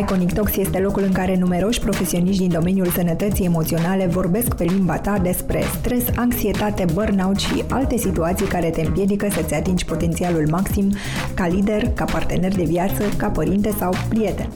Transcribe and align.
Iconic 0.00 0.32
Talks 0.32 0.56
este 0.56 0.78
locul 0.78 1.02
în 1.02 1.12
care 1.12 1.36
numeroși 1.36 1.80
profesioniști 1.80 2.40
din 2.40 2.50
domeniul 2.50 2.86
sănătății 2.86 3.44
emoționale 3.44 4.06
vorbesc 4.06 4.54
pe 4.54 4.64
limba 4.64 4.98
ta 4.98 5.18
despre 5.18 5.62
stres, 5.78 6.04
anxietate, 6.16 6.84
burnout 6.92 7.36
și 7.36 7.64
alte 7.68 7.96
situații 7.96 8.46
care 8.46 8.70
te 8.70 8.80
împiedică 8.80 9.28
să-ți 9.30 9.54
atingi 9.54 9.84
potențialul 9.84 10.46
maxim 10.50 10.92
ca 11.34 11.46
lider, 11.46 11.88
ca 11.94 12.04
partener 12.04 12.54
de 12.54 12.62
viață, 12.64 13.02
ca 13.16 13.28
părinte 13.28 13.70
sau 13.78 13.92
prieten. 14.08 14.48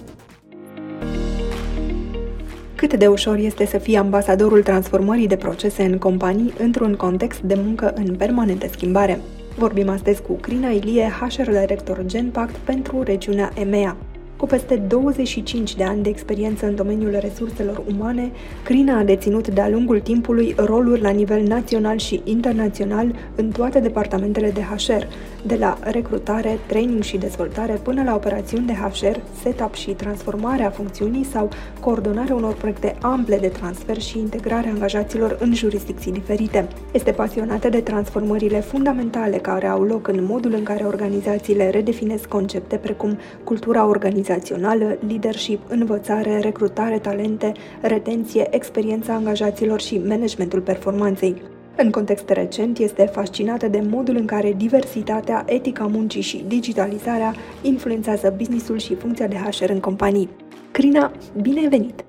Cât 2.75 2.95
de 2.95 3.07
ușor 3.07 3.37
este 3.37 3.67
să 3.67 3.79
fii 3.79 3.97
ambasadorul 3.97 4.63
transformării 4.63 5.27
de 5.27 5.37
procese 5.37 5.83
în 5.83 5.99
companii 5.99 6.53
într-un 6.59 6.95
context 6.95 7.41
de 7.41 7.61
muncă 7.65 7.93
în 7.95 8.17
permanentă 8.17 8.67
schimbare. 8.71 9.21
Vorbim 9.57 9.89
astăzi 9.89 10.23
cu 10.23 10.33
Crina 10.33 10.69
Ilie, 10.69 11.11
HR 11.21 11.51
Director 11.51 12.03
Genpact 12.07 12.55
pentru 12.55 13.03
regiunea 13.03 13.53
EMEA. 13.55 13.97
Cu 14.41 14.47
peste 14.47 14.77
25 14.77 15.75
de 15.75 15.85
ani 15.85 16.03
de 16.03 16.09
experiență 16.09 16.67
în 16.67 16.75
domeniul 16.75 17.17
resurselor 17.21 17.83
umane, 17.95 18.31
Crina 18.65 18.99
a 18.99 19.03
deținut 19.03 19.49
de-a 19.49 19.69
lungul 19.69 20.01
timpului 20.01 20.55
roluri 20.57 21.01
la 21.01 21.11
nivel 21.11 21.43
național 21.43 21.99
și 21.99 22.21
internațional 22.25 23.15
în 23.35 23.51
toate 23.51 23.81
departamentele 23.81 24.51
de 24.51 24.61
HR, 24.61 25.05
de 25.47 25.57
la 25.57 25.79
recrutare, 25.81 26.59
training 26.67 27.03
și 27.03 27.17
dezvoltare 27.17 27.73
până 27.83 28.03
la 28.03 28.15
operațiuni 28.15 28.67
de 28.67 28.73
HR, 28.73 29.17
setup 29.43 29.75
și 29.75 29.91
transformare 29.91 30.63
a 30.63 30.71
funcțiunii 30.71 31.25
sau 31.25 31.49
coordonarea 31.81 32.35
unor 32.35 32.55
proiecte 32.55 32.97
ample 33.01 33.39
de 33.39 33.49
transfer 33.49 34.01
și 34.01 34.19
integrare 34.19 34.69
a 34.69 34.71
angajaților 34.71 35.37
în 35.41 35.55
jurisdicții 35.55 36.13
diferite. 36.13 36.69
Este 36.93 37.11
pasionată 37.11 37.69
de 37.69 37.81
transformările 37.81 38.61
fundamentale 38.61 39.37
care 39.37 39.67
au 39.67 39.83
loc 39.83 40.09
în 40.09 40.25
modul 40.25 40.53
în 40.53 40.63
care 40.63 40.85
organizațiile 40.85 41.71
redefinesc 41.71 42.25
concepte 42.25 42.77
precum 42.77 43.19
cultura 43.45 43.87
organizației 43.87 44.29
organizațională, 44.31 44.99
leadership, 45.09 45.61
învățare, 45.69 46.39
recrutare 46.39 46.99
talente, 46.99 47.53
retenție, 47.81 48.47
experiența 48.51 49.15
angajaților 49.15 49.81
și 49.81 49.99
managementul 49.99 50.61
performanței. 50.61 51.43
În 51.77 51.91
context 51.91 52.29
recent, 52.29 52.79
este 52.79 53.05
fascinată 53.05 53.69
de 53.69 53.81
modul 53.81 54.17
în 54.17 54.27
care 54.27 54.53
diversitatea, 54.53 55.45
etica 55.47 55.87
muncii 55.87 56.21
și 56.21 56.45
digitalizarea 56.47 57.35
influențează 57.63 58.35
businessul 58.37 58.79
și 58.79 58.95
funcția 58.95 59.27
de 59.27 59.37
HR 59.37 59.71
în 59.71 59.81
companii. 59.81 60.29
Crina, 60.73 61.13
bine 61.43 61.61
ai 61.61 61.69
venit! 61.69 62.05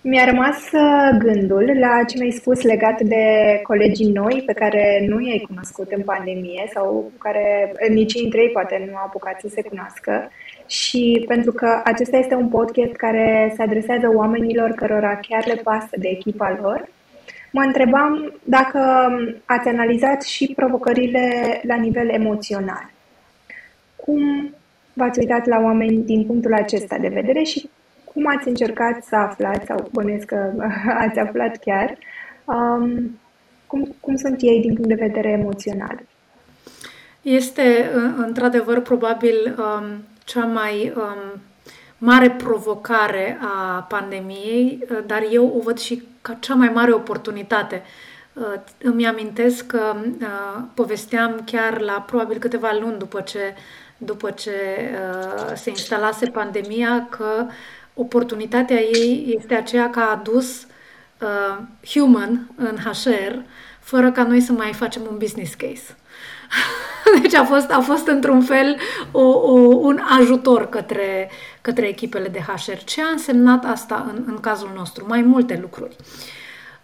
Mi-a 0.00 0.24
rămas 0.24 0.58
uh, 0.72 1.16
gândul 1.18 1.76
la 1.80 2.04
ce 2.08 2.18
mi-ai 2.18 2.30
spus 2.30 2.62
legat 2.62 3.00
de 3.00 3.24
colegii 3.62 4.12
noi 4.12 4.42
pe 4.46 4.52
care 4.52 5.04
nu 5.08 5.20
i-ai 5.20 5.46
cunoscut 5.48 5.90
în 5.90 6.02
pandemie 6.02 6.64
sau 6.74 6.86
cu 6.92 7.18
care 7.18 7.72
nici 7.88 8.14
între 8.24 8.40
ei 8.40 8.50
poate 8.50 8.86
nu 8.90 8.96
au 8.96 9.04
apucat 9.06 9.40
să 9.40 9.48
se 9.48 9.62
cunoască 9.62 10.30
și 10.66 11.24
pentru 11.28 11.52
că 11.52 11.80
acesta 11.84 12.16
este 12.16 12.34
un 12.34 12.48
podcast 12.48 12.92
care 12.92 13.52
se 13.56 13.62
adresează 13.62 14.10
oamenilor 14.14 14.70
cărora 14.70 15.16
chiar 15.16 15.46
le 15.46 15.60
pasă 15.62 15.96
de 15.98 16.08
echipa 16.08 16.58
lor, 16.60 16.88
mă 17.52 17.62
întrebam 17.62 18.32
dacă 18.44 18.80
ați 19.44 19.68
analizat 19.68 20.22
și 20.22 20.52
provocările 20.56 21.60
la 21.62 21.76
nivel 21.76 22.08
emoțional. 22.08 22.90
Cum 23.96 24.54
v-ați 24.92 25.18
uitat 25.18 25.46
la 25.46 25.60
oameni 25.60 26.04
din 26.04 26.24
punctul 26.24 26.54
acesta 26.54 26.98
de 26.98 27.08
vedere 27.08 27.42
și 27.42 27.70
cum 28.04 28.26
ați 28.36 28.48
încercat 28.48 29.04
să 29.04 29.16
aflați, 29.16 29.66
sau 29.66 29.88
bănuiesc 29.92 30.26
că 30.26 30.52
ați 31.06 31.18
aflat 31.18 31.56
chiar, 31.56 31.98
um, 32.44 33.18
cum, 33.66 33.94
cum 34.00 34.16
sunt 34.16 34.36
ei 34.40 34.60
din 34.60 34.74
punct 34.74 34.88
de 34.88 35.06
vedere 35.06 35.28
emoțional? 35.28 36.02
Este, 37.22 37.90
într-adevăr, 38.16 38.80
probabil 38.80 39.56
um, 39.58 39.84
cea 40.26 40.44
mai 40.44 40.92
um, 40.96 41.40
mare 41.98 42.30
provocare 42.30 43.38
a 43.40 43.86
pandemiei, 43.88 44.86
uh, 44.90 44.98
dar 45.06 45.22
eu 45.30 45.54
o 45.56 45.60
văd 45.60 45.78
și 45.78 46.02
ca 46.22 46.36
cea 46.40 46.54
mai 46.54 46.68
mare 46.68 46.92
oportunitate. 46.92 47.82
Uh, 48.32 48.54
îmi 48.78 49.06
amintesc 49.06 49.66
că 49.66 49.96
uh, 49.96 50.62
povesteam 50.74 51.42
chiar 51.44 51.80
la 51.80 51.92
probabil 51.92 52.38
câteva 52.38 52.76
luni 52.80 52.98
după 52.98 53.20
ce, 53.20 53.54
după 53.98 54.30
ce 54.30 54.50
uh, 54.50 55.52
se 55.54 55.70
instalase 55.70 56.26
pandemia 56.26 57.06
că 57.10 57.46
oportunitatea 57.94 58.80
ei 58.80 59.34
este 59.38 59.54
aceea 59.54 59.90
că 59.90 60.00
a 60.00 60.10
adus 60.10 60.66
uh, 61.20 61.58
human 61.90 62.50
în 62.56 62.76
HR 62.76 63.34
fără 63.80 64.12
ca 64.12 64.22
noi 64.22 64.40
să 64.40 64.52
mai 64.52 64.72
facem 64.72 65.02
un 65.10 65.18
business 65.18 65.54
case. 65.54 65.96
Deci 67.22 67.34
a 67.34 67.44
fost, 67.44 67.70
a 67.70 67.80
fost 67.80 68.06
într-un 68.06 68.40
fel 68.40 68.76
o, 69.10 69.22
o, 69.22 69.52
un 69.76 70.00
ajutor 70.18 70.68
către, 70.68 71.30
către 71.60 71.88
echipele 71.88 72.28
de 72.28 72.38
HR. 72.38 72.84
Ce 72.84 73.02
a 73.02 73.08
însemnat 73.10 73.64
asta 73.64 74.12
în, 74.14 74.22
în 74.26 74.40
cazul 74.40 74.70
nostru? 74.74 75.04
Mai 75.08 75.22
multe 75.22 75.58
lucruri. 75.60 75.96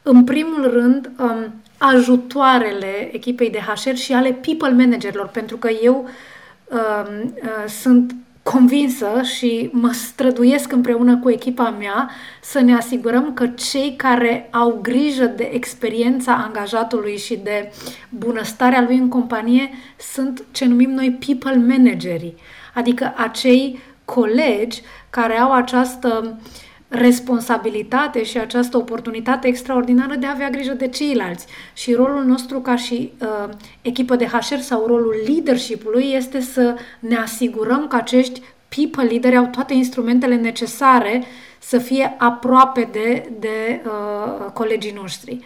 În 0.02 0.24
primul 0.24 0.70
rând, 0.70 1.10
um, 1.18 1.54
ajutoarele 1.78 3.08
echipei 3.12 3.50
de 3.50 3.58
HR 3.58 3.94
și 3.94 4.12
ale 4.12 4.32
people 4.32 4.70
managerilor, 4.70 5.26
pentru 5.28 5.56
că 5.56 5.68
eu 5.82 5.94
um, 5.94 7.34
uh, 7.42 7.68
sunt 7.68 8.14
convinsă 8.42 9.22
și 9.36 9.70
mă 9.72 9.92
străduiesc 9.92 10.72
împreună 10.72 11.19
cu 11.19 11.30
echipa 11.30 11.70
mea 11.70 12.10
să 12.42 12.60
ne 12.60 12.75
asigurăm 12.75 13.34
că 13.34 13.47
cei 13.47 13.94
care 13.97 14.48
au 14.50 14.78
grijă 14.82 15.25
de 15.25 15.50
experiența 15.53 16.42
angajatului 16.47 17.19
și 17.19 17.36
de 17.36 17.72
bunăstarea 18.08 18.82
lui 18.82 18.97
în 18.97 19.08
companie 19.08 19.70
sunt 19.98 20.44
ce 20.50 20.64
numim 20.64 20.91
noi 20.91 21.19
people 21.26 21.56
managerii, 21.56 22.34
adică 22.75 23.12
acei 23.16 23.78
colegi 24.04 24.82
care 25.10 25.38
au 25.38 25.52
această 25.52 26.20
uh, 26.25 26.50
responsabilitate 26.92 28.25
și 28.25 28.38
această 28.38 28.76
oportunitate 28.76 29.48
extraordinară 29.48 30.14
de 30.14 30.26
a 30.26 30.30
avea 30.30 30.50
grijă 30.50 30.72
de 30.72 30.88
ceilalți. 30.88 31.47
Și 31.72 31.94
rolul 31.94 32.25
nostru 32.25 32.60
ca 32.60 32.76
și 32.76 33.12
uh, 33.20 33.48
echipă 33.82 34.16
de 34.16 34.26
HR 34.26 34.58
sau 34.60 34.86
rolul 34.86 35.14
leadership-ului 35.26 36.12
este 36.16 36.41
să 36.41 36.75
ne 36.98 37.16
asigurăm 37.16 37.86
că 37.86 37.97
acești 37.97 38.41
people 38.69 39.02
leaderi 39.04 39.36
au 39.36 39.47
toate 39.47 39.75
instrumentele 39.75 40.36
necesare 40.36 41.25
să 41.58 41.78
fie 41.78 42.14
aproape 42.19 42.88
de, 42.92 43.31
de 43.38 43.82
uh, 43.86 44.50
colegii 44.52 44.94
noștri. 45.00 45.38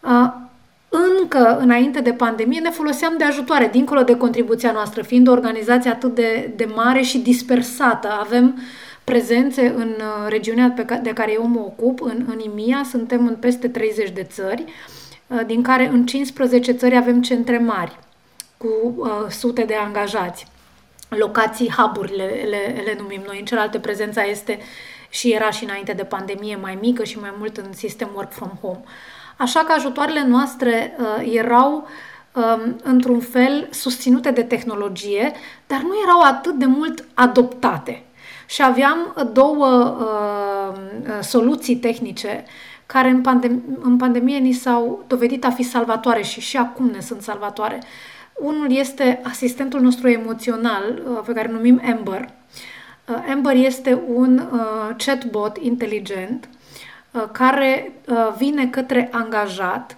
Uh, 0.00 0.32
încă 1.18 1.58
înainte 1.58 2.00
de 2.00 2.12
pandemie 2.12 2.60
ne 2.60 2.70
foloseam 2.70 3.14
de 3.18 3.24
ajutoare, 3.24 3.68
dincolo 3.72 4.02
de 4.02 4.16
contribuția 4.16 4.72
noastră, 4.72 5.02
fiind 5.02 5.28
o 5.28 5.32
organizație 5.32 5.90
atât 5.90 6.14
de, 6.14 6.52
de 6.56 6.68
mare 6.74 7.00
și 7.00 7.18
dispersată. 7.18 8.08
Avem 8.20 8.54
uh, 8.56 8.62
prezențe 9.04 9.66
în 9.76 9.94
uh, 9.98 10.28
regiunea 10.28 10.72
pe 10.76 11.00
de 11.02 11.12
care 11.12 11.32
eu 11.32 11.46
mă 11.46 11.60
ocup, 11.60 12.00
în, 12.00 12.26
în 12.28 12.38
IMIA, 12.38 12.82
suntem 12.90 13.26
în 13.26 13.36
peste 13.36 13.68
30 13.68 14.10
de 14.10 14.22
țări, 14.22 14.64
uh, 15.26 15.40
din 15.46 15.62
care 15.62 15.88
în 15.88 16.06
15 16.06 16.72
țări 16.72 16.96
avem 16.96 17.22
centre 17.22 17.58
mari 17.58 17.98
cu 18.56 18.94
uh, 18.96 19.10
sute 19.28 19.62
de 19.62 19.74
angajați. 19.74 20.46
Locații, 21.08 21.70
hub 21.76 21.96
le, 21.96 22.24
le, 22.48 22.82
le 22.84 22.96
numim 22.98 23.22
noi. 23.26 23.38
În 23.38 23.44
celelalte 23.44 23.78
prezența 23.78 24.22
este 24.22 24.58
și 25.08 25.30
era 25.32 25.50
și 25.50 25.64
înainte 25.64 25.92
de 25.92 26.04
pandemie 26.04 26.56
mai 26.56 26.78
mică 26.80 27.04
și 27.04 27.18
mai 27.18 27.34
mult 27.38 27.56
în 27.56 27.72
sistem 27.72 28.10
work 28.14 28.32
from 28.32 28.58
home. 28.60 28.80
Așa 29.36 29.60
că 29.60 29.72
ajutoarele 29.72 30.24
noastre 30.26 30.96
uh, 30.98 31.32
erau 31.34 31.88
um, 32.32 32.76
într-un 32.82 33.20
fel 33.20 33.68
susținute 33.70 34.30
de 34.30 34.42
tehnologie, 34.42 35.32
dar 35.66 35.80
nu 35.80 35.92
erau 36.02 36.20
atât 36.20 36.54
de 36.54 36.66
mult 36.66 37.04
adoptate 37.14 38.02
și 38.52 38.62
aveam 38.62 39.28
două 39.32 39.96
uh, 40.00 40.78
soluții 41.20 41.76
tehnice 41.76 42.44
care 42.86 43.08
în, 43.08 43.20
pandem- 43.20 43.80
în 43.82 43.96
pandemie 43.96 44.38
ni 44.38 44.52
s-au 44.52 45.04
dovedit 45.06 45.44
a 45.44 45.50
fi 45.50 45.62
salvatoare 45.62 46.22
și 46.22 46.40
și 46.40 46.56
acum 46.56 46.86
ne 46.86 47.00
sunt 47.00 47.22
salvatoare. 47.22 47.82
Unul 48.34 48.76
este 48.76 49.20
asistentul 49.22 49.80
nostru 49.80 50.08
emoțional, 50.08 51.02
uh, 51.06 51.20
pe 51.26 51.32
care 51.32 51.48
îl 51.48 51.54
numim 51.54 51.80
Amber. 51.96 52.28
Uh, 53.08 53.16
Amber 53.30 53.54
este 53.54 54.02
un 54.14 54.38
uh, 54.52 54.96
chatbot 54.96 55.56
inteligent 55.60 56.48
uh, 57.10 57.22
care 57.32 57.92
uh, 58.08 58.34
vine 58.36 58.66
către 58.66 59.08
angajat 59.12 59.96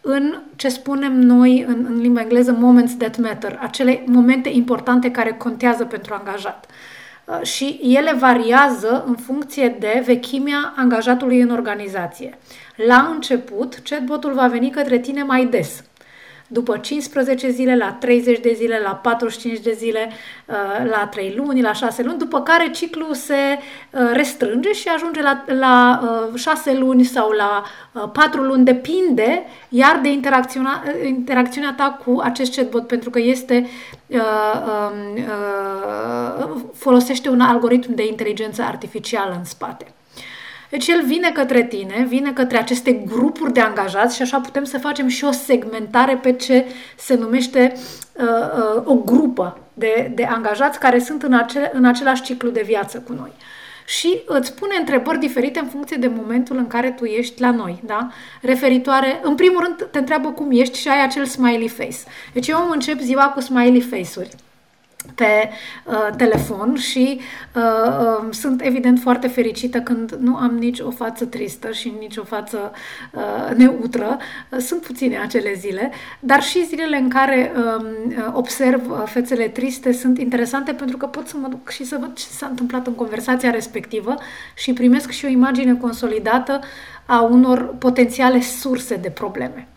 în 0.00 0.40
ce 0.56 0.68
spunem 0.68 1.20
noi 1.20 1.64
în, 1.68 1.86
în 1.88 2.00
limba 2.00 2.20
engleză 2.20 2.52
moments 2.52 2.96
that 2.96 3.18
matter, 3.18 3.58
acele 3.62 4.02
momente 4.06 4.48
importante 4.48 5.10
care 5.10 5.32
contează 5.32 5.84
pentru 5.84 6.14
angajat. 6.14 6.66
Uh, 6.68 6.74
Uh, 6.74 6.97
și 7.42 7.80
ele 7.82 8.12
variază 8.12 9.04
în 9.06 9.14
funcție 9.14 9.76
de 9.78 10.02
vechimea 10.06 10.74
angajatului 10.76 11.40
în 11.40 11.50
organizație. 11.50 12.38
La 12.76 13.08
început, 13.14 13.80
chatbotul 13.84 14.32
va 14.34 14.46
veni 14.46 14.70
către 14.70 14.98
tine 14.98 15.22
mai 15.22 15.46
des. 15.46 15.82
După 16.48 16.76
15 16.76 17.50
zile, 17.50 17.76
la 17.76 17.92
30 17.92 18.40
de 18.40 18.52
zile, 18.56 18.80
la 18.84 18.90
45 18.90 19.60
de 19.60 19.72
zile, 19.72 20.10
uh, 20.46 20.90
la 20.90 21.06
3 21.06 21.34
luni, 21.36 21.60
la 21.60 21.72
6 21.72 22.02
luni, 22.02 22.18
după 22.18 22.42
care 22.42 22.70
ciclul 22.70 23.14
se 23.14 23.34
uh, 23.90 24.10
restrânge 24.12 24.72
și 24.72 24.88
ajunge 24.88 25.22
la, 25.22 25.44
la 25.46 26.00
6 26.34 26.74
luni 26.74 27.04
sau 27.04 27.30
la 27.30 27.62
4 28.12 28.42
luni, 28.42 28.64
depinde 28.64 29.42
iar 29.68 29.98
de 30.02 30.08
interacțiunea, 30.08 30.82
interacțiunea 31.06 31.74
ta 31.76 31.98
cu 32.04 32.20
acest 32.22 32.54
chatbot, 32.56 32.86
pentru 32.86 33.10
că 33.10 33.18
este 33.18 33.66
um, 34.06 35.24
folosește 36.74 37.28
un 37.28 37.40
algoritm 37.40 37.94
de 37.94 38.06
inteligență 38.06 38.62
artificială 38.62 39.34
în 39.38 39.44
spate. 39.44 39.86
Deci 40.68 40.86
el 40.86 41.02
vine 41.04 41.30
către 41.30 41.62
tine, 41.62 42.06
vine 42.08 42.32
către 42.32 42.58
aceste 42.58 42.92
grupuri 42.92 43.52
de 43.52 43.60
angajați 43.60 44.16
și 44.16 44.22
așa 44.22 44.40
putem 44.40 44.64
să 44.64 44.78
facem 44.78 45.06
și 45.06 45.24
o 45.24 45.30
segmentare 45.30 46.16
pe 46.16 46.32
ce 46.32 46.64
se 46.96 47.14
numește 47.14 47.72
uh, 48.12 48.24
uh, 48.24 48.82
o 48.84 48.94
grupă 48.94 49.58
de, 49.74 50.12
de 50.14 50.24
angajați 50.24 50.78
care 50.78 50.98
sunt 50.98 51.22
în, 51.22 51.32
ace, 51.32 51.70
în 51.72 51.84
același 51.84 52.22
ciclu 52.22 52.50
de 52.50 52.62
viață 52.66 52.98
cu 53.06 53.12
noi. 53.12 53.32
Și 53.86 54.22
îți 54.26 54.54
pune 54.54 54.74
întrebări 54.78 55.18
diferite 55.18 55.58
în 55.58 55.66
funcție 55.66 55.96
de 55.96 56.10
momentul 56.16 56.56
în 56.56 56.66
care 56.66 56.90
tu 56.90 57.04
ești 57.04 57.40
la 57.40 57.50
noi, 57.50 57.82
da? 57.86 58.08
Referitoare, 58.42 59.20
în 59.22 59.34
primul 59.34 59.62
rând 59.62 59.88
te 59.90 59.98
întreabă 59.98 60.28
cum 60.28 60.48
ești 60.50 60.78
și 60.78 60.88
ai 60.88 61.04
acel 61.04 61.24
smiley 61.24 61.68
face. 61.68 61.98
Deci 62.32 62.48
eu 62.48 62.70
încep 62.70 63.00
ziua 63.00 63.24
cu 63.24 63.40
smiley 63.40 63.80
face-uri 63.80 64.30
pe 65.14 65.50
uh, 65.84 66.08
telefon 66.16 66.76
și 66.76 67.20
uh, 67.54 67.62
uh, 67.62 68.32
sunt 68.32 68.62
evident 68.64 68.98
foarte 69.00 69.28
fericită 69.28 69.80
când 69.80 70.12
nu 70.20 70.36
am 70.36 70.50
nici 70.50 70.80
o 70.80 70.90
față 70.90 71.24
tristă 71.24 71.70
și 71.72 71.92
nici 71.98 72.16
o 72.16 72.24
față 72.24 72.72
uh, 73.12 73.56
neutră. 73.56 74.18
Uh, 74.50 74.58
sunt 74.58 74.80
puține 74.80 75.18
acele 75.18 75.52
zile, 75.54 75.90
dar 76.20 76.42
și 76.42 76.66
zilele 76.66 76.96
în 76.96 77.08
care 77.08 77.52
um, 77.56 77.84
uh, 78.08 78.30
observ 78.32 79.04
fețele 79.04 79.48
triste 79.48 79.92
sunt 79.92 80.18
interesante 80.18 80.72
pentru 80.72 80.96
că 80.96 81.06
pot 81.06 81.28
să 81.28 81.36
mă 81.36 81.48
duc 81.48 81.70
și 81.70 81.84
să 81.84 81.96
văd 82.00 82.14
ce 82.14 82.24
s-a 82.24 82.46
întâmplat 82.46 82.86
în 82.86 82.94
conversația 82.94 83.50
respectivă 83.50 84.14
și 84.54 84.72
primesc 84.72 85.10
și 85.10 85.24
o 85.24 85.28
imagine 85.28 85.74
consolidată 85.74 86.60
a 87.06 87.20
unor 87.20 87.74
potențiale 87.78 88.40
surse 88.40 88.96
de 88.96 89.10
probleme. 89.10 89.68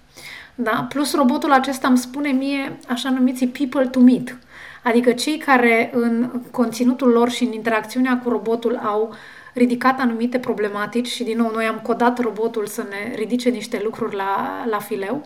Da? 0.55 0.85
Plus 0.89 1.13
robotul 1.13 1.51
acesta 1.51 1.87
îmi 1.87 1.97
spune 1.97 2.29
mie 2.29 2.79
așa 2.87 3.09
numiții 3.09 3.47
people 3.47 3.85
to 3.85 3.99
meet. 3.99 4.37
Adică 4.83 5.11
cei 5.11 5.37
care 5.37 5.89
în 5.93 6.31
conținutul 6.51 7.09
lor 7.09 7.29
și 7.29 7.43
în 7.43 7.51
interacțiunea 7.51 8.19
cu 8.23 8.29
robotul 8.29 8.75
au 8.83 9.13
ridicat 9.53 9.99
anumite 9.99 10.39
problematici 10.39 11.07
și 11.07 11.23
din 11.23 11.37
nou 11.37 11.51
noi 11.53 11.65
am 11.65 11.79
codat 11.79 12.19
robotul 12.19 12.65
să 12.65 12.85
ne 12.89 13.15
ridice 13.15 13.49
niște 13.49 13.81
lucruri 13.83 14.15
la, 14.15 14.65
la 14.69 14.79
fileu, 14.79 15.25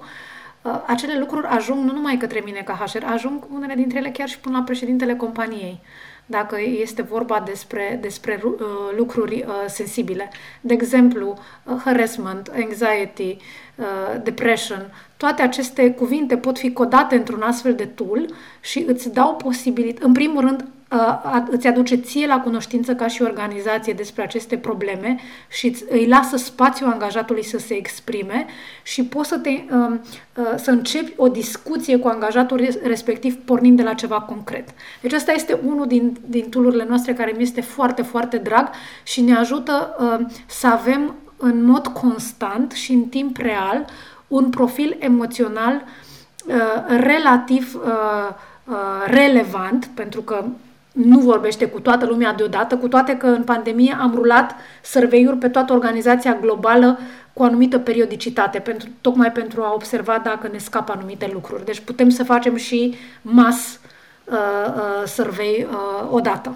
uh, 0.62 0.82
acele 0.88 1.20
lucruri 1.20 1.48
ajung 1.48 1.84
nu 1.86 1.94
numai 1.94 2.18
către 2.18 2.42
mine 2.46 2.62
ca 2.66 2.74
HR, 2.74 3.04
ajung 3.04 3.44
unele 3.54 3.74
dintre 3.74 3.98
ele 3.98 4.10
chiar 4.10 4.28
și 4.28 4.40
până 4.40 4.58
la 4.58 4.64
președintele 4.64 5.16
companiei 5.16 5.82
dacă 6.26 6.58
este 6.82 7.02
vorba 7.02 7.44
despre, 7.46 7.98
despre 8.02 8.42
uh, 8.44 8.56
lucruri 8.98 9.46
uh, 9.48 9.54
sensibile. 9.68 10.30
De 10.62 10.74
exemplu, 10.74 11.38
uh, 11.64 11.76
harassment, 11.86 12.52
anxiety, 12.56 13.38
uh, 13.76 14.22
depression, 14.24 14.94
toate 15.18 15.42
aceste 15.42 15.92
cuvinte 15.92 16.38
pot 16.38 16.58
fi 16.58 16.74
codate 16.74 17.16
într-un 17.16 17.42
astfel 17.42 17.76
de 17.76 17.86
tool 17.86 18.26
și 18.62 18.86
îți 18.88 19.14
dau 19.14 19.36
posibilitate, 19.36 20.06
în 20.06 20.14
primul 20.14 20.42
rând, 20.42 20.66
îți 21.50 21.68
aduce 21.68 21.96
ție 21.96 22.28
la 22.28 22.40
cunoștință 22.40 22.96
ca 22.96 23.08
și 23.08 23.22
organizație 23.22 23.94
despre 23.94 24.24
aceste 24.24 24.58
probleme 24.58 25.20
și 25.50 25.68
îți 25.68 26.08
lasă 26.08 26.38
spațiu 26.38 26.88
angajatului 26.90 27.44
să 27.44 27.58
se 27.58 27.74
exprime 27.74 28.46
și 28.84 29.04
poți 29.04 29.30
să, 29.30 29.38
te, 29.38 29.50
um, 29.72 30.02
să 30.56 30.72
începi 30.72 31.14
o 31.16 31.28
discuție 31.28 31.98
cu 31.98 32.08
angajatul 32.08 32.68
respectiv 32.84 33.36
pornind 33.36 33.78
de 33.78 33.84
la 33.84 33.94
ceva 33.94 34.20
concret. 34.20 34.70
Deci 35.02 35.14
asta 35.14 35.32
este 35.32 35.60
unul 35.66 35.88
din, 35.88 36.18
din 36.26 36.50
tool 36.50 36.86
noastre 36.88 37.14
care 37.14 37.34
mi 37.36 37.44
este 37.44 37.62
foarte, 37.62 38.02
foarte 38.02 38.38
drag 38.38 38.70
și 39.04 39.22
ne 39.22 39.36
ajută 39.36 39.96
um, 40.00 40.32
să 40.46 40.68
avem 40.68 41.16
în 41.38 41.66
mod 41.66 41.88
constant 41.88 42.72
și 42.72 42.92
în 42.92 43.04
timp 43.04 43.38
real 43.38 43.86
un 44.28 44.50
profil 44.50 44.96
emoțional 45.00 45.84
uh, 46.46 46.54
relativ 47.00 47.76
uh, 47.76 48.36
uh, 48.64 48.76
relevant, 49.06 49.90
pentru 49.94 50.22
că 50.22 50.46
nu 50.96 51.20
vorbește 51.20 51.68
cu 51.68 51.80
toată 51.80 52.06
lumea 52.06 52.34
deodată, 52.34 52.78
cu 52.78 52.88
toate 52.88 53.18
că 53.18 53.28
în 53.28 53.44
pandemie 53.44 53.98
am 54.00 54.12
rulat 54.16 54.56
survey 54.84 55.36
pe 55.40 55.50
toată 55.50 55.74
organizația 55.74 56.38
globală 56.42 57.00
cu 57.34 57.42
o 57.42 57.46
anumită 57.46 57.80
periodicitate, 57.80 58.60
pentru, 58.60 58.90
tocmai 59.02 59.32
pentru 59.32 59.62
a 59.62 59.74
observa 59.74 60.22
dacă 60.24 60.48
ne 60.52 60.58
scapă 60.58 60.92
anumite 60.92 61.30
lucruri. 61.34 61.66
Deci 61.66 61.80
putem 61.80 62.10
să 62.10 62.24
facem 62.24 62.56
și 62.56 62.96
mass 63.22 63.80
uh, 64.24 64.36
uh, 64.76 65.08
survey 65.08 65.68
uh, 65.70 66.08
odată. 66.12 66.56